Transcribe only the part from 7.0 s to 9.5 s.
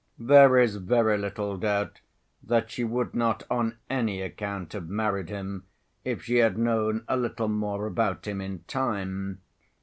a little more about him in time.